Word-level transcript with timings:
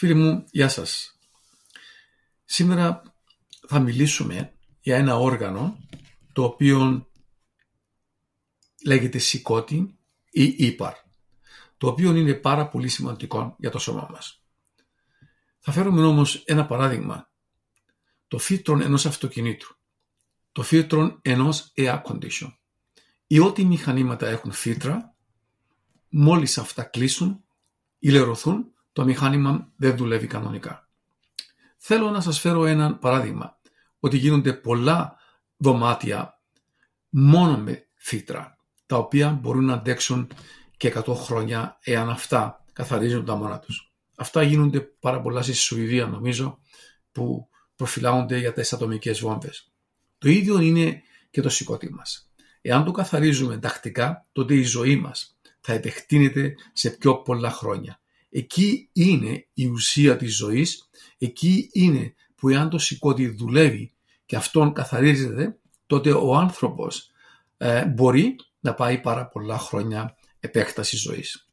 Φίλοι 0.00 0.14
μου, 0.14 0.44
γεια 0.50 0.68
σας. 0.68 1.18
Σήμερα 2.44 3.02
θα 3.68 3.80
μιλήσουμε 3.80 4.52
για 4.80 4.96
ένα 4.96 5.16
όργανο 5.16 5.78
το 6.32 6.44
οποίο 6.44 7.08
λέγεται 8.86 9.18
σηκώτη 9.18 9.98
ή 10.30 10.44
ύπαρ, 10.56 10.94
το 11.76 11.86
οποίο 11.86 12.14
είναι 12.14 12.34
πάρα 12.34 12.68
πολύ 12.68 12.88
σημαντικό 12.88 13.56
για 13.58 13.70
το 13.70 13.78
σώμα 13.78 14.08
μας. 14.10 14.44
Θα 15.58 15.72
φέρουμε 15.72 16.02
όμως 16.02 16.42
ένα 16.46 16.66
παράδειγμα, 16.66 17.30
το 18.28 18.38
φίλτρο 18.38 18.78
ενός 18.82 19.06
αυτοκινήτου, 19.06 19.76
το 20.52 20.62
φίλτρο 20.62 21.18
ενός 21.22 21.72
air 21.76 22.02
condition. 22.02 22.52
Ή 23.26 23.38
ό,τι 23.38 23.64
μηχανήματα 23.64 24.28
έχουν 24.28 24.52
φίλτρα, 24.52 25.16
μόλις 26.08 26.58
αυτά 26.58 26.84
κλείσουν 26.84 27.44
ή 27.98 28.10
λερωθούν, 28.10 28.74
το 29.00 29.06
μηχάνημα 29.06 29.72
δεν 29.76 29.96
δουλεύει 29.96 30.26
κανονικά. 30.26 30.88
Θέλω 31.76 32.10
να 32.10 32.20
σας 32.20 32.40
φέρω 32.40 32.64
ένα 32.66 32.96
παράδειγμα, 32.96 33.58
ότι 34.00 34.16
γίνονται 34.16 34.52
πολλά 34.52 35.16
δωμάτια 35.56 36.40
μόνο 37.08 37.58
με 37.58 37.86
φίλτρα, 37.94 38.56
τα 38.86 38.96
οποία 38.96 39.30
μπορούν 39.30 39.64
να 39.64 39.72
αντέξουν 39.72 40.30
και 40.76 40.92
100 41.06 41.14
χρόνια 41.14 41.78
εάν 41.82 42.10
αυτά 42.10 42.64
καθαρίζουν 42.72 43.24
τα 43.24 43.34
μόνα 43.34 43.58
τους. 43.58 43.92
Αυτά 44.16 44.42
γίνονται 44.42 44.80
πάρα 44.80 45.20
πολλά 45.20 45.42
στη 45.42 45.52
Σουηδία 45.52 46.06
νομίζω, 46.06 46.58
που 47.12 47.48
προφυλάγονται 47.76 48.38
για 48.38 48.52
τις 48.52 48.72
ατομικές 48.72 49.20
βόμβες. 49.20 49.72
Το 50.18 50.28
ίδιο 50.28 50.60
είναι 50.60 51.02
και 51.30 51.40
το 51.40 51.48
σηκώτη 51.48 51.92
μας. 51.92 52.30
Εάν 52.60 52.84
το 52.84 52.90
καθαρίζουμε 52.90 53.58
τακτικά, 53.58 54.26
τότε 54.32 54.54
η 54.54 54.62
ζωή 54.62 54.96
μας 54.96 55.38
θα 55.60 55.72
επεκτείνεται 55.72 56.54
σε 56.72 56.90
πιο 56.90 57.16
πολλά 57.16 57.50
χρόνια. 57.50 58.00
Εκεί 58.30 58.88
είναι 58.92 59.46
η 59.52 59.66
ουσία 59.66 60.16
της 60.16 60.36
ζωής, 60.36 60.88
εκεί 61.18 61.70
είναι 61.72 62.14
που 62.34 62.48
εάν 62.48 62.68
το 62.68 62.78
σηκώτη 62.78 63.28
δουλεύει 63.28 63.92
και 64.26 64.36
αυτόν 64.36 64.72
καθαρίζεται, 64.72 65.58
τότε 65.86 66.12
ο 66.12 66.34
άνθρωπος 66.34 67.10
ε, 67.56 67.86
μπορεί 67.86 68.36
να 68.60 68.74
πάει 68.74 68.98
πάρα 69.00 69.26
πολλά 69.28 69.58
χρόνια 69.58 70.16
επέκταση 70.40 70.96
ζωής. 70.96 71.48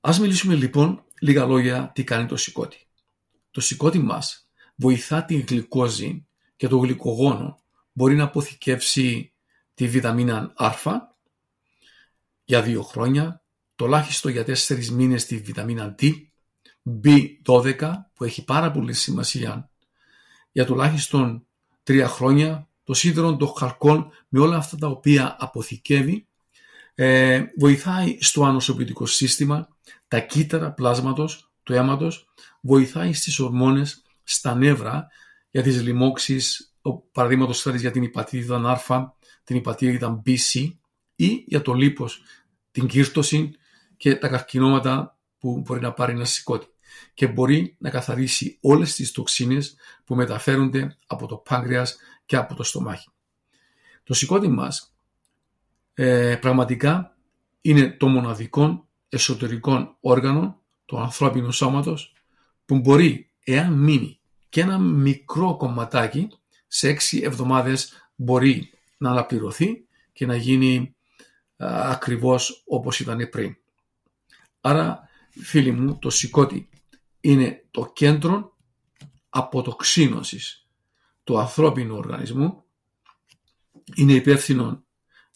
Ας 0.00 0.20
μιλήσουμε 0.20 0.54
λοιπόν 0.54 1.04
λίγα 1.20 1.46
λόγια 1.46 1.90
τι 1.94 2.04
κάνει 2.04 2.26
το 2.26 2.36
σηκώτη. 2.36 2.86
Το 3.50 3.60
σηκώτη 3.60 3.98
μας 3.98 4.48
βοηθά 4.74 5.24
την 5.24 5.44
γλυκόζη 5.48 6.26
και 6.56 6.68
το 6.68 6.78
γλυκογόνο 6.78 7.62
μπορεί 7.92 8.16
να 8.16 8.24
αποθηκεύσει 8.24 9.32
τη 9.74 9.88
βιταμίνα 9.88 10.52
Α 10.56 10.72
για 12.44 12.62
δύο 12.62 12.82
χρόνια, 12.82 13.42
τουλάχιστον 13.78 14.30
για 14.30 14.44
τέσσερις 14.44 14.90
μήνες 14.90 15.26
τη 15.26 15.36
βιταμίνα 15.36 15.94
D, 16.00 16.12
B12 17.04 17.92
που 18.14 18.24
έχει 18.24 18.44
πάρα 18.44 18.70
πολύ 18.70 18.92
σημασία 18.92 19.70
για 20.52 20.64
τουλάχιστον 20.64 21.46
τρία 21.82 22.08
χρόνια, 22.08 22.68
το 22.84 22.94
σίδερο 22.94 23.36
των 23.36 23.52
χαλκών 23.58 24.10
με 24.28 24.40
όλα 24.40 24.56
αυτά 24.56 24.76
τα 24.76 24.86
οποία 24.88 25.36
αποθηκεύει 25.38 26.26
ε, 26.94 27.44
βοηθάει 27.58 28.18
στο 28.20 28.44
ανοσοποιητικό 28.44 29.06
σύστημα, 29.06 29.68
τα 30.08 30.20
κύτταρα 30.20 30.72
πλάσματος 30.72 31.50
του 31.62 31.72
αίματος, 31.72 32.28
βοηθάει 32.60 33.12
στις 33.12 33.38
ορμόνες, 33.38 34.02
στα 34.22 34.54
νεύρα 34.54 35.06
για 35.50 35.62
τις 35.62 35.82
λοιμώξεις, 35.82 36.74
παραδείγματος 37.12 37.62
χάρη 37.62 37.78
για 37.78 37.90
την 37.90 38.02
υπατήτητα 38.02 38.80
Α, 38.88 39.12
την 39.44 39.56
υπατήτητα 39.56 40.22
BC 40.26 40.70
ή 41.16 41.44
για 41.46 41.62
το 41.62 41.72
λίπος, 41.72 42.22
την 42.70 42.86
κύρτωση 42.86 43.52
και 43.98 44.16
τα 44.16 44.28
καρκινώματα 44.28 45.18
που 45.38 45.60
μπορεί 45.60 45.80
να 45.80 45.92
πάρει 45.92 46.12
ένας 46.12 46.30
σηκώτη 46.30 46.66
και 47.14 47.26
μπορεί 47.26 47.76
να 47.78 47.90
καθαρίσει 47.90 48.58
όλες 48.60 48.94
τις 48.94 49.12
τοξίνες 49.12 49.76
που 50.04 50.14
μεταφέρονται 50.14 50.96
από 51.06 51.26
το 51.26 51.36
πάγκρεας 51.36 51.96
και 52.26 52.36
από 52.36 52.54
το 52.54 52.62
στομάχι. 52.62 53.08
Το 54.04 54.14
σηκώτη 54.14 54.48
μας 54.48 54.94
ε, 55.94 56.36
πραγματικά 56.40 57.16
είναι 57.60 57.90
το 57.90 58.08
μοναδικό 58.08 58.88
εσωτερικό 59.08 59.96
όργανο 60.00 60.60
του 60.84 60.98
ανθρώπινου 60.98 61.52
σώματος 61.52 62.12
που 62.64 62.78
μπορεί, 62.78 63.30
εάν 63.44 63.72
μείνει 63.72 64.20
και 64.48 64.60
ένα 64.60 64.78
μικρό 64.78 65.56
κομματάκι, 65.56 66.28
σε 66.66 66.88
έξι 66.88 67.20
εβδομάδες 67.24 68.10
μπορεί 68.14 68.70
να 68.96 69.10
αναπληρωθεί 69.10 69.86
και 70.12 70.26
να 70.26 70.36
γίνει 70.36 70.94
α, 71.56 71.90
ακριβώς 71.90 72.62
όπως 72.66 73.00
ήταν 73.00 73.28
πριν. 73.30 73.56
Άρα, 74.60 75.08
φίλοι 75.30 75.70
μου, 75.70 75.98
το 75.98 76.10
σηκώτη 76.10 76.68
είναι 77.20 77.64
το 77.70 77.90
κέντρο 77.94 78.56
αποτοξίνωσης 79.28 80.66
του 81.24 81.38
ανθρώπινου 81.38 81.96
οργανισμού, 81.96 82.64
είναι 83.94 84.12
υπεύθυνο 84.12 84.84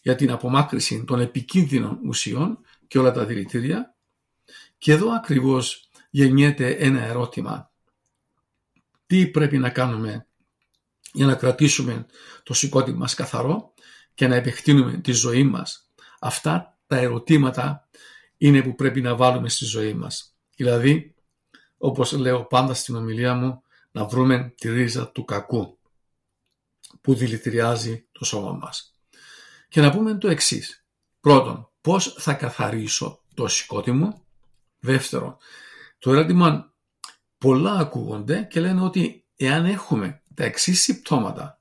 για 0.02 0.14
την 0.14 0.30
απομάκρυση 0.30 1.04
των 1.04 1.20
επικίνδυνων 1.20 1.98
ουσιών 2.06 2.58
και 2.88 2.98
όλα 2.98 3.12
τα 3.12 3.24
δηλητήρια 3.24 3.94
και 4.78 4.92
εδώ 4.92 5.14
ακριβώς 5.14 5.90
γεννιέται 6.10 6.70
ένα 6.70 7.02
ερώτημα. 7.02 7.70
Τι 9.06 9.26
πρέπει 9.26 9.58
να 9.58 9.70
κάνουμε 9.70 10.26
για 11.12 11.26
να 11.26 11.34
κρατήσουμε 11.34 12.06
το 12.42 12.54
σηκώτη 12.54 12.92
μας 12.92 13.14
καθαρό 13.14 13.74
και 14.14 14.26
να 14.26 14.34
επεκτείνουμε 14.34 14.96
τη 14.96 15.12
ζωή 15.12 15.44
μας; 15.44 15.90
Αυτά 16.20 16.78
τα 16.86 16.96
ερωτήματα 16.96 17.88
είναι 18.42 18.62
που 18.62 18.74
πρέπει 18.74 19.00
να 19.00 19.16
βάλουμε 19.16 19.48
στη 19.48 19.64
ζωή 19.64 19.94
μας. 19.94 20.36
Δηλαδή, 20.56 21.14
όπως 21.76 22.12
λέω 22.12 22.44
πάντα 22.44 22.74
στην 22.74 22.94
ομιλία 22.96 23.34
μου, 23.34 23.62
να 23.90 24.04
βρούμε 24.04 24.54
τη 24.56 24.68
ρίζα 24.68 25.10
του 25.10 25.24
κακού 25.24 25.78
που 27.00 27.14
δηλητηριάζει 27.14 28.06
το 28.12 28.24
σώμα 28.24 28.52
μας. 28.52 28.94
Και 29.68 29.80
να 29.80 29.90
πούμε 29.90 30.14
το 30.14 30.28
εξής. 30.28 30.86
Πρώτον, 31.20 31.70
πώς 31.80 32.14
θα 32.18 32.34
καθαρίσω 32.34 33.22
το 33.34 33.48
σηκώτη 33.48 33.92
μου; 33.92 34.22
Δεύτερον, 34.78 35.36
το 35.98 36.12
ερώτημα 36.12 36.74
πολλά 37.38 37.72
ακούγονται 37.72 38.42
και 38.50 38.60
λένε 38.60 38.82
ότι 38.82 39.26
εάν 39.36 39.64
έχουμε 39.64 40.22
τα 40.34 40.44
εξής 40.44 40.82
συμπτώματα, 40.82 41.60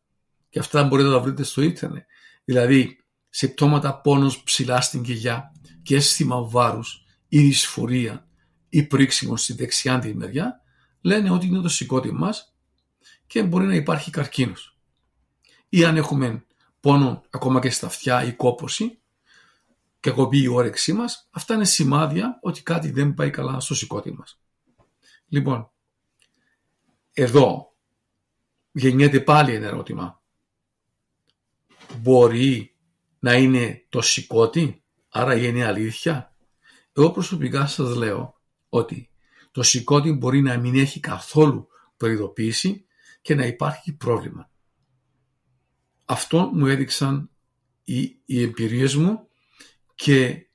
και 0.50 0.60
αυτά 0.60 0.84
μπορείτε 0.84 1.08
να 1.08 1.16
τα 1.16 1.22
βρείτε 1.22 1.44
στο 1.44 1.62
ίντερνετ, 1.62 2.06
δηλαδή 2.44 3.06
συμπτώματα 3.30 4.02
πόνος 4.02 4.44
ψηλά 4.44 4.82
στην 4.82 5.02
κοιλιά 5.04 5.52
και 5.84 5.96
αίσθημα 5.96 6.44
βάρους 6.44 7.06
ή 7.28 7.40
δυσφορία 7.42 8.28
ή 8.70 8.84
πρίξιμο 8.84 9.38
στη 9.38 9.54
δεξιά 9.54 10.00
τη 10.00 10.16
μεριά, 10.16 10.62
λένε 11.02 11.32
ότι 11.32 11.48
είναι 11.48 11.62
το 11.62 11.70
σηκώτη 11.70 12.12
μας 12.12 12.56
και 13.28 13.44
μπορεί 13.44 13.66
να 13.66 13.76
υπάρχει 13.76 14.12
καρκίνος. 14.12 14.78
Ή 15.70 15.86
αν 15.86 15.98
έχουμε 15.98 16.46
πόνο 16.80 17.24
ακόμα 17.30 17.60
και 17.60 17.70
στα 17.70 17.88
αυτιά 17.88 18.24
ή 18.24 18.34
κόπωση 18.34 19.00
και 20.00 20.12
κοπεί 20.12 20.42
η 20.42 20.48
όρεξή 20.48 20.94
μας, 20.94 21.28
αυτά 21.32 21.54
είναι 21.54 21.66
σημάδια 21.66 22.40
ότι 22.42 22.64
κάτι 22.64 22.92
δεν 22.92 23.14
πάει 23.14 23.30
καλά 23.30 23.60
στο 23.60 23.76
σηκώτη 23.76 24.12
μας. 24.14 24.42
Λοιπόν, 25.28 25.72
εδώ 27.14 27.76
γεννιέται 28.72 29.20
πάλι 29.20 29.54
ένα 29.54 29.68
ερώτημα. 29.68 30.22
Μπορεί 31.98 32.76
να 33.20 33.34
είναι 33.34 33.86
το 33.90 34.02
σηκώτη, 34.02 34.81
άρα 35.12 35.36
είναι 35.36 35.66
αλήθεια. 35.66 36.36
Εγώ 36.94 37.12
προσωπικά 37.12 37.68
σας 37.68 37.96
λέω 37.96 38.42
ότι 38.70 39.10
το 39.52 39.64
σηκώτη 39.64 40.12
μπορεί 40.12 40.42
να 40.42 40.58
μην 40.58 40.76
έχει 40.76 41.00
καθόλου 41.00 41.68
προειδοποίηση 41.98 42.86
και 43.22 43.36
να 43.36 43.46
υπάρχει 43.46 43.96
πρόβλημα. 43.96 44.50
Αυτό 46.06 46.50
μου 46.54 46.68
έδειξαν 46.68 47.30
οι, 47.84 48.02
οι 48.26 48.42
εμπειρίες 48.42 48.96
μου 48.96 49.28
και 49.96 50.48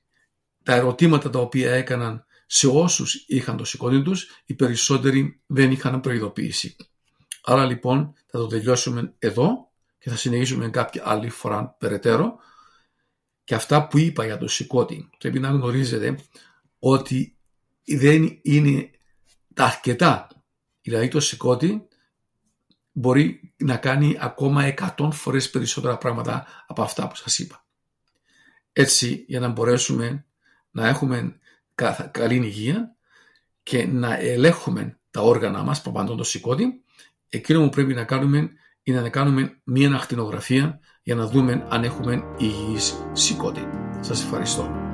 τα 0.63 0.73
ερωτήματα 0.73 1.29
τα 1.29 1.39
οποία 1.39 1.71
έκαναν 1.71 2.25
σε 2.45 2.67
όσους 2.67 3.13
είχαν 3.27 3.57
το 3.57 3.65
σηκώτη 3.65 4.01
τους, 4.01 4.41
οι 4.45 4.53
περισσότεροι 4.53 5.41
δεν 5.45 5.71
είχαν 5.71 5.99
προειδοποίηση. 5.99 6.75
Άρα 7.43 7.65
λοιπόν 7.65 8.13
θα 8.25 8.37
το 8.37 8.47
τελειώσουμε 8.47 9.15
εδώ 9.19 9.71
και 9.99 10.09
θα 10.09 10.15
συνεχίσουμε 10.15 10.69
κάποια 10.69 11.01
άλλη 11.05 11.29
φορά 11.29 11.75
περαιτέρω. 11.79 12.35
Και 13.47 13.55
αυτά 13.55 13.87
που 13.87 13.97
είπα 13.97 14.25
για 14.25 14.37
το 14.37 14.47
σηκώτη 14.47 15.09
πρέπει 15.17 15.39
να 15.39 15.49
γνωρίζετε 15.49 16.19
ότι 16.79 17.37
δεν 17.83 18.39
είναι 18.41 18.89
τα 19.53 19.65
αρκετά. 19.65 20.27
Δηλαδή 20.81 21.07
το 21.07 21.19
σηκώτη 21.19 21.87
μπορεί 22.91 23.53
να 23.57 23.77
κάνει 23.77 24.17
ακόμα 24.19 24.73
100 24.97 25.09
φορές 25.11 25.49
περισσότερα 25.49 25.97
πράγματα 25.97 26.47
από 26.67 26.81
αυτά 26.81 27.07
που 27.07 27.15
σας 27.15 27.39
είπα. 27.39 27.65
Έτσι 28.73 29.25
για 29.27 29.39
να 29.39 29.47
μπορέσουμε 29.47 30.25
να 30.71 30.87
έχουμε 30.87 31.39
καλή 32.11 32.35
υγεία 32.35 32.95
και 33.63 33.85
να 33.85 34.17
ελέγχουμε 34.17 34.99
τα 35.11 35.21
όργανα 35.21 35.63
μας 35.63 35.81
που 35.81 35.89
απαντούν 35.89 36.17
το 36.17 36.23
σηκώτη, 36.23 36.83
εκείνο 37.29 37.63
που 37.63 37.69
πρέπει 37.69 37.93
να 37.93 38.03
κάνουμε 38.03 38.51
είναι 38.83 39.01
να 39.01 39.09
κάνουμε 39.09 39.59
μία 39.63 39.95
ακτινογραφία 39.95 40.79
για 41.07 41.15
να 41.15 41.27
δούμε 41.27 41.65
αν 41.69 41.83
έχουμε 41.83 42.23
υγιής 42.37 43.05
σηκώτη. 43.13 43.67
Σας 43.99 44.23
ευχαριστώ. 44.23 44.86